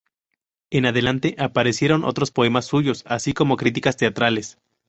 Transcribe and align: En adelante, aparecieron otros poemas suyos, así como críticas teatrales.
En 0.71 0.87
adelante, 0.87 1.35
aparecieron 1.37 2.05
otros 2.05 2.31
poemas 2.31 2.65
suyos, 2.65 3.03
así 3.05 3.33
como 3.33 3.55
críticas 3.55 3.97
teatrales. 3.97 4.57